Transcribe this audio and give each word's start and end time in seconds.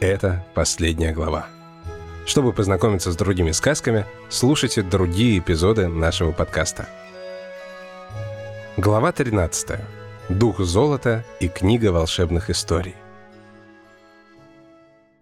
Это 0.00 0.44
последняя 0.54 1.12
глава. 1.12 1.46
Чтобы 2.26 2.52
познакомиться 2.52 3.12
с 3.12 3.16
другими 3.16 3.52
сказками, 3.52 4.04
слушайте 4.28 4.82
другие 4.82 5.38
эпизоды 5.38 5.88
нашего 5.88 6.32
подкаста. 6.32 6.86
Глава 8.76 9.12
13. 9.12 9.78
Дух 10.28 10.60
золота 10.60 11.24
и 11.40 11.48
книга 11.48 11.92
волшебных 11.92 12.50
историй. 12.50 12.94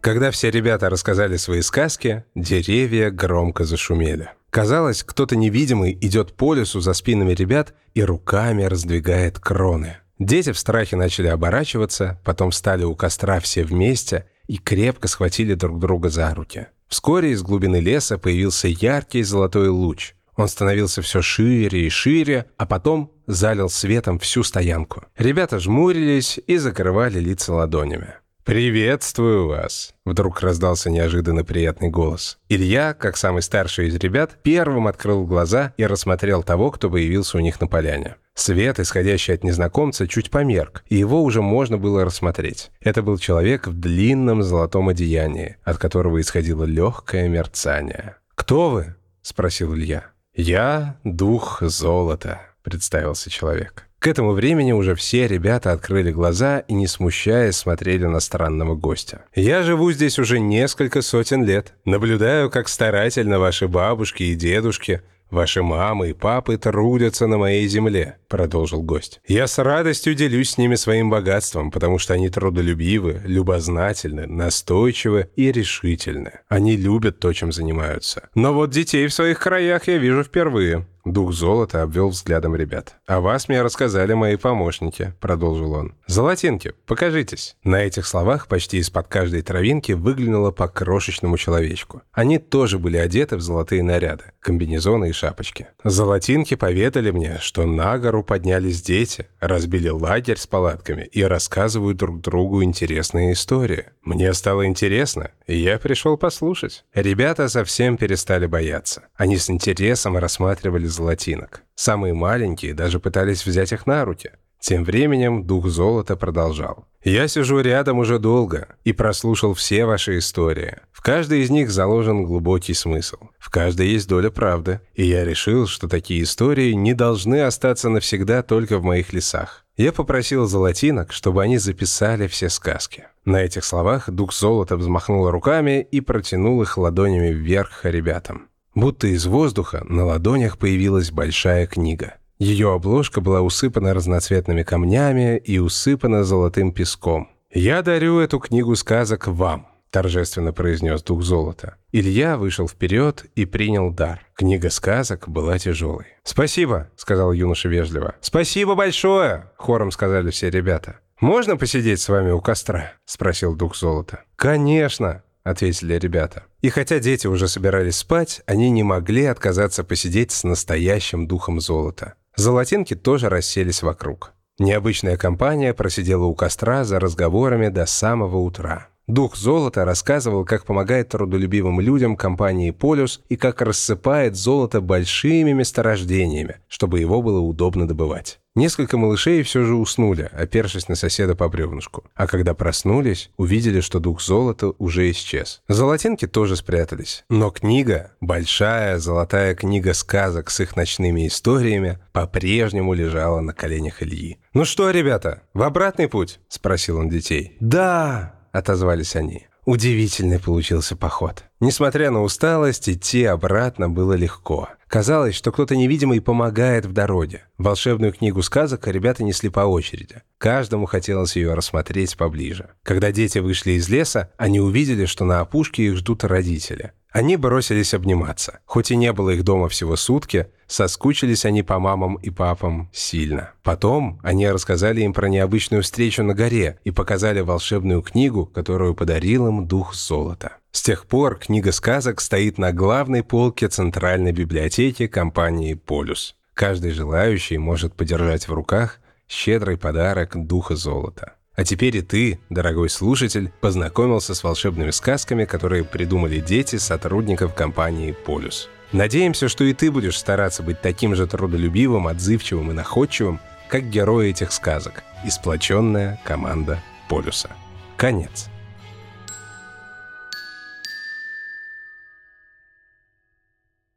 Когда 0.00 0.32
все 0.32 0.50
ребята 0.50 0.90
рассказали 0.90 1.36
свои 1.36 1.60
сказки, 1.60 2.24
деревья 2.34 3.10
громко 3.10 3.62
зашумели. 3.64 4.30
Казалось, 4.50 5.04
кто-то 5.04 5.36
невидимый 5.36 5.92
идет 6.00 6.34
по 6.34 6.52
лесу 6.52 6.80
за 6.80 6.94
спинами 6.94 7.32
ребят 7.32 7.74
и 7.94 8.02
руками 8.02 8.64
раздвигает 8.64 9.38
кроны. 9.38 9.98
Дети 10.18 10.50
в 10.50 10.58
страхе 10.58 10.96
начали 10.96 11.28
оборачиваться, 11.28 12.20
потом 12.24 12.50
встали 12.50 12.82
у 12.82 12.96
костра 12.96 13.38
все 13.38 13.62
вместе 13.62 14.26
и 14.46 14.58
крепко 14.58 15.08
схватили 15.08 15.54
друг 15.54 15.78
друга 15.78 16.08
за 16.08 16.34
руки. 16.34 16.68
Вскоре 16.88 17.32
из 17.32 17.42
глубины 17.42 17.80
леса 17.80 18.18
появился 18.18 18.68
яркий 18.68 19.22
золотой 19.22 19.68
луч. 19.68 20.14
Он 20.36 20.48
становился 20.48 21.00
все 21.02 21.22
шире 21.22 21.86
и 21.86 21.90
шире, 21.90 22.46
а 22.56 22.66
потом 22.66 23.12
залил 23.26 23.68
светом 23.68 24.18
всю 24.18 24.42
стоянку. 24.42 25.04
Ребята 25.16 25.58
жмурились 25.58 26.40
и 26.46 26.56
закрывали 26.56 27.20
лица 27.20 27.54
ладонями. 27.54 28.14
«Приветствую 28.44 29.48
вас!»— 29.48 29.94
вдруг 30.04 30.42
раздался 30.42 30.90
неожиданно 30.90 31.44
приятный 31.44 31.88
голос. 31.88 32.38
Илья, 32.50 32.92
как 32.92 33.16
самый 33.16 33.40
старший 33.40 33.88
из 33.88 33.94
ребят, 33.96 34.38
первым 34.42 34.86
открыл 34.86 35.24
глаза 35.24 35.72
и 35.78 35.86
рассмотрел 35.86 36.42
того, 36.42 36.70
кто 36.70 36.90
появился 36.90 37.38
у 37.38 37.40
них 37.40 37.58
на 37.62 37.68
поляне. 37.68 38.16
Свет, 38.34 38.80
исходящий 38.80 39.32
от 39.32 39.44
незнакомца, 39.44 40.06
чуть 40.06 40.30
померк, 40.30 40.84
и 40.90 40.96
его 40.96 41.22
уже 41.22 41.40
можно 41.40 41.78
было 41.78 42.04
рассмотреть. 42.04 42.70
Это 42.82 43.00
был 43.00 43.16
человек 43.16 43.66
в 43.66 43.72
длинном 43.72 44.42
золотом 44.42 44.90
одеянии, 44.90 45.56
от 45.64 45.78
которого 45.78 46.20
исходило 46.20 46.64
легкое 46.64 47.28
мерцание. 47.28 48.16
«Кто 48.34 48.68
вы?»— 48.68 48.94
спросил 49.22 49.74
Илья. 49.74 50.04
«Я— 50.34 50.98
дух 51.04 51.62
золота»,— 51.62 52.42
представился 52.62 53.30
человек. 53.30 53.86
К 54.04 54.08
этому 54.08 54.32
времени 54.32 54.70
уже 54.72 54.94
все 54.94 55.26
ребята 55.26 55.72
открыли 55.72 56.12
глаза 56.12 56.58
и, 56.58 56.74
не 56.74 56.86
смущаясь, 56.86 57.56
смотрели 57.56 58.04
на 58.04 58.20
странного 58.20 58.74
гостя. 58.74 59.24
«Я 59.34 59.62
живу 59.62 59.90
здесь 59.92 60.18
уже 60.18 60.40
несколько 60.40 61.00
сотен 61.00 61.42
лет. 61.42 61.72
Наблюдаю, 61.86 62.50
как 62.50 62.68
старательно 62.68 63.38
ваши 63.38 63.66
бабушки 63.66 64.24
и 64.24 64.34
дедушки 64.34 65.00
Ваши 65.30 65.62
мамы 65.62 66.10
и 66.10 66.12
папы 66.12 66.58
трудятся 66.58 67.26
на 67.26 67.38
моей 67.38 67.66
земле»,— 67.66 68.18
продолжил 68.28 68.82
гость. 68.82 69.20
«Я 69.26 69.46
с 69.46 69.58
радостью 69.58 70.14
делюсь 70.14 70.50
с 70.50 70.58
ними 70.58 70.74
своим 70.74 71.08
богатством, 71.08 71.70
потому 71.70 71.98
что 71.98 72.12
они 72.12 72.28
трудолюбивы, 72.28 73.22
любознательны, 73.24 74.26
настойчивы 74.26 75.30
и 75.34 75.50
решительны. 75.50 76.40
Они 76.48 76.76
любят 76.76 77.20
то, 77.20 77.32
чем 77.32 77.52
занимаются. 77.52 78.28
Но 78.34 78.52
вот 78.52 78.70
детей 78.70 79.06
в 79.06 79.14
своих 79.14 79.40
краях 79.40 79.88
я 79.88 79.96
вижу 79.96 80.22
впервые. 80.22 80.86
Дух 81.04 81.34
золота 81.34 81.82
обвел 81.82 82.08
взглядом 82.08 82.56
ребят. 82.56 82.96
«О 83.06 83.20
вас 83.20 83.48
мне 83.48 83.60
рассказали 83.60 84.14
мои 84.14 84.36
помощники»,— 84.36 85.12
продолжил 85.20 85.72
он. 85.72 85.94
«Золотинки, 86.06 86.72
покажитесь». 86.86 87.56
На 87.62 87.82
этих 87.82 88.06
словах 88.06 88.46
почти 88.48 88.78
из-под 88.78 89.08
каждой 89.08 89.42
травинки 89.42 89.92
выглянуло 89.92 90.50
по 90.50 90.66
крошечному 90.66 91.36
человечку. 91.36 92.00
Они 92.12 92.38
тоже 92.38 92.78
были 92.78 92.96
одеты 92.96 93.36
в 93.36 93.42
золотые 93.42 93.82
наряды, 93.82 94.24
комбинезоны 94.40 95.10
и 95.10 95.12
шапочки. 95.12 95.66
Золотинки 95.84 96.54
поведали 96.54 97.10
мне, 97.10 97.38
что 97.40 97.66
на 97.66 97.98
гору 97.98 98.24
поднялись 98.24 98.80
дети, 98.80 99.26
разбили 99.40 99.90
лагерь 99.90 100.38
с 100.38 100.46
палатками 100.46 101.02
и 101.02 101.22
рассказывают 101.22 101.98
друг 101.98 102.22
другу 102.22 102.62
интересные 102.62 103.34
истории. 103.34 103.86
Мне 104.02 104.32
стало 104.32 104.66
интересно, 104.66 105.32
и 105.46 105.56
я 105.56 105.78
пришел 105.78 106.16
послушать. 106.16 106.84
Ребята 106.94 107.50
совсем 107.50 107.98
перестали 107.98 108.46
бояться. 108.46 109.02
Они 109.16 109.36
с 109.36 109.50
интересом 109.50 110.16
рассматривали 110.16 110.86
золотинок. 110.94 111.62
Самые 111.74 112.14
маленькие 112.14 112.74
даже 112.74 113.00
пытались 113.00 113.44
взять 113.44 113.72
их 113.72 113.86
на 113.86 114.04
руки. 114.04 114.30
Тем 114.60 114.82
временем 114.82 115.44
дух 115.44 115.68
золота 115.68 116.16
продолжал. 116.16 116.86
«Я 117.02 117.28
сижу 117.28 117.60
рядом 117.60 117.98
уже 117.98 118.18
долго 118.18 118.68
и 118.82 118.94
прослушал 118.94 119.52
все 119.52 119.84
ваши 119.84 120.16
истории. 120.16 120.78
В 120.90 121.02
каждой 121.02 121.42
из 121.42 121.50
них 121.50 121.70
заложен 121.70 122.24
глубокий 122.24 122.72
смысл. 122.72 123.18
В 123.38 123.50
каждой 123.50 123.88
есть 123.88 124.08
доля 124.08 124.30
правды. 124.30 124.80
И 124.94 125.04
я 125.04 125.22
решил, 125.26 125.66
что 125.66 125.86
такие 125.86 126.22
истории 126.22 126.72
не 126.72 126.94
должны 126.94 127.42
остаться 127.42 127.90
навсегда 127.90 128.42
только 128.42 128.78
в 128.78 128.84
моих 128.84 129.12
лесах. 129.12 129.66
Я 129.76 129.92
попросил 129.92 130.46
золотинок, 130.46 131.12
чтобы 131.12 131.42
они 131.42 131.58
записали 131.58 132.26
все 132.26 132.48
сказки. 132.48 133.04
На 133.26 133.42
этих 133.42 133.64
словах 133.64 134.08
дух 134.08 134.32
золота 134.32 134.78
взмахнул 134.78 135.30
руками 135.30 135.86
и 135.90 136.00
протянул 136.00 136.62
их 136.62 136.78
ладонями 136.78 137.34
вверх 137.34 137.84
ребятам. 137.84 138.48
Будто 138.74 139.06
из 139.06 139.26
воздуха 139.26 139.84
на 139.88 140.04
ладонях 140.04 140.58
появилась 140.58 141.10
большая 141.10 141.66
книга. 141.66 142.14
Ее 142.38 142.72
обложка 142.72 143.20
была 143.20 143.40
усыпана 143.40 143.94
разноцветными 143.94 144.64
камнями 144.64 145.38
и 145.38 145.58
усыпана 145.58 146.24
золотым 146.24 146.72
песком. 146.72 147.28
«Я 147.52 147.82
дарю 147.82 148.18
эту 148.18 148.40
книгу 148.40 148.74
сказок 148.74 149.28
вам»,– 149.28 149.68
торжественно 149.90 150.52
произнес 150.52 151.04
Дух 151.04 151.22
Золота. 151.22 151.76
Илья 151.92 152.36
вышел 152.36 152.66
вперед 152.66 153.26
и 153.36 153.44
принял 153.44 153.92
дар. 153.92 154.20
Книга 154.34 154.70
сказок 154.70 155.28
была 155.28 155.56
тяжелой. 155.58 156.06
«Спасибо»,– 156.24 156.90
сказал 156.96 157.32
юноша 157.32 157.68
вежливо. 157.68 158.16
«Спасибо 158.20 158.74
большое»,– 158.74 159.52
хором 159.56 159.92
сказали 159.92 160.30
все 160.30 160.50
ребята. 160.50 160.98
«Можно 161.20 161.56
посидеть 161.56 162.00
с 162.00 162.08
вами 162.08 162.32
у 162.32 162.40
костра?»– 162.40 162.94
спросил 163.04 163.54
Дух 163.54 163.76
Золота. 163.76 164.24
«Конечно»,— 164.34 165.22
ответили 165.44 165.94
ребята. 165.94 166.44
И 166.62 166.70
хотя 166.70 166.98
дети 166.98 167.26
уже 167.26 167.46
собирались 167.46 167.98
спать, 167.98 168.42
они 168.46 168.70
не 168.70 168.82
могли 168.82 169.26
отказаться 169.26 169.84
посидеть 169.84 170.32
с 170.32 170.42
настоящим 170.44 171.28
духом 171.28 171.60
золота. 171.60 172.14
Золотинки 172.36 172.94
тоже 172.96 173.28
расселись 173.28 173.82
вокруг. 173.82 174.32
Необычная 174.58 175.16
компания 175.16 175.74
просидела 175.74 176.24
у 176.24 176.34
костра 176.34 176.84
за 176.84 176.98
разговорами 176.98 177.68
до 177.68 177.86
самого 177.86 178.38
утра. 178.38 178.88
Дух 179.06 179.36
золота 179.36 179.84
рассказывал, 179.84 180.46
как 180.46 180.64
помогает 180.64 181.10
трудолюбивым 181.10 181.78
людям 181.78 182.16
компании 182.16 182.70
«Полюс» 182.70 183.20
и 183.28 183.36
как 183.36 183.60
рассыпает 183.60 184.34
золото 184.34 184.80
большими 184.80 185.52
месторождениями, 185.52 186.56
чтобы 186.68 187.00
его 187.00 187.20
было 187.20 187.40
удобно 187.40 187.86
добывать. 187.86 188.40
Несколько 188.54 188.96
малышей 188.96 189.42
все 189.42 189.64
же 189.64 189.74
уснули, 189.74 190.30
опершись 190.32 190.88
на 190.88 190.94
соседа 190.94 191.34
по 191.34 191.48
бревнышку. 191.48 192.04
А 192.14 192.28
когда 192.28 192.54
проснулись, 192.54 193.30
увидели, 193.36 193.80
что 193.80 193.98
дух 193.98 194.22
золота 194.22 194.68
уже 194.78 195.10
исчез. 195.10 195.60
Золотинки 195.68 196.26
тоже 196.28 196.54
спрятались. 196.54 197.24
Но 197.28 197.50
книга, 197.50 198.12
большая 198.20 198.98
золотая 198.98 199.54
книга 199.56 199.92
сказок 199.92 200.50
с 200.50 200.60
их 200.60 200.76
ночными 200.76 201.26
историями, 201.26 201.98
по-прежнему 202.12 202.94
лежала 202.94 203.40
на 203.40 203.52
коленях 203.52 204.02
Ильи. 204.02 204.38
«Ну 204.54 204.64
что, 204.64 204.90
ребята, 204.90 205.42
в 205.52 205.62
обратный 205.62 206.08
путь?»– 206.08 206.38
спросил 206.48 206.98
он 206.98 207.08
детей. 207.08 207.56
«Да!» 207.58 208.33
Отозвались 208.54 209.16
они. 209.16 209.46
Удивительный 209.66 210.38
получился 210.38 210.94
поход. 210.94 211.44
Несмотря 211.58 212.10
на 212.10 212.22
усталость, 212.22 212.88
идти 212.88 213.24
обратно 213.24 213.88
было 213.88 214.12
легко. 214.12 214.68
Казалось, 214.88 215.34
что 215.34 215.50
кто-то 215.50 215.74
невидимый 215.74 216.20
помогает 216.20 216.86
в 216.86 216.92
дороге. 216.92 217.46
Волшебную 217.58 218.12
книгу 218.12 218.42
сказок 218.42 218.86
ребята 218.86 219.24
несли 219.24 219.48
по 219.48 219.60
очереди. 219.60 220.22
Каждому 220.38 220.86
хотелось 220.86 221.34
ее 221.34 221.54
рассмотреть 221.54 222.16
поближе. 222.16 222.70
Когда 222.82 223.10
дети 223.10 223.38
вышли 223.38 223.72
из 223.72 223.88
леса, 223.88 224.30
они 224.36 224.60
увидели, 224.60 225.06
что 225.06 225.24
на 225.24 225.40
опушке 225.40 225.86
их 225.86 225.96
ждут 225.96 226.22
родители. 226.24 226.92
Они 227.14 227.36
бросились 227.36 227.94
обниматься. 227.94 228.58
Хоть 228.66 228.90
и 228.90 228.96
не 228.96 229.12
было 229.12 229.30
их 229.30 229.44
дома 229.44 229.68
всего 229.68 229.94
сутки, 229.94 230.48
соскучились 230.66 231.44
они 231.44 231.62
по 231.62 231.78
мамам 231.78 232.16
и 232.16 232.30
папам 232.30 232.90
сильно. 232.92 233.52
Потом 233.62 234.18
они 234.24 234.50
рассказали 234.50 235.02
им 235.02 235.12
про 235.12 235.28
необычную 235.28 235.84
встречу 235.84 236.24
на 236.24 236.34
горе 236.34 236.80
и 236.82 236.90
показали 236.90 237.38
волшебную 237.38 238.02
книгу, 238.02 238.46
которую 238.46 238.96
подарил 238.96 239.46
им 239.46 239.68
дух 239.68 239.94
золота. 239.94 240.56
С 240.72 240.82
тех 240.82 241.06
пор 241.06 241.38
книга 241.38 241.70
сказок 241.70 242.20
стоит 242.20 242.58
на 242.58 242.72
главной 242.72 243.22
полке 243.22 243.68
Центральной 243.68 244.32
библиотеки 244.32 245.06
компании 245.06 245.74
«Полюс». 245.74 246.34
Каждый 246.52 246.90
желающий 246.90 247.58
может 247.58 247.94
подержать 247.94 248.48
в 248.48 248.52
руках 248.52 248.98
щедрый 249.28 249.78
подарок 249.78 250.32
духа 250.34 250.74
золота. 250.74 251.34
А 251.56 251.64
теперь 251.64 251.96
и 251.96 252.02
ты, 252.02 252.40
дорогой 252.50 252.90
слушатель, 252.90 253.52
познакомился 253.60 254.34
с 254.34 254.42
волшебными 254.42 254.90
сказками, 254.90 255.44
которые 255.44 255.84
придумали 255.84 256.40
дети 256.40 256.76
сотрудников 256.76 257.54
компании 257.54 258.12
«Полюс». 258.12 258.68
Надеемся, 258.92 259.48
что 259.48 259.64
и 259.64 259.72
ты 259.72 259.90
будешь 259.90 260.18
стараться 260.18 260.62
быть 260.62 260.80
таким 260.80 261.16
же 261.16 261.26
трудолюбивым, 261.26 262.06
отзывчивым 262.06 262.70
и 262.70 262.74
находчивым, 262.74 263.40
как 263.68 263.88
герои 263.88 264.30
этих 264.30 264.52
сказок– 264.52 265.02
и 265.24 265.30
сплоченная 265.30 266.20
команда 266.24 266.82
«Полюса». 267.08 267.50
Конец. 267.96 268.48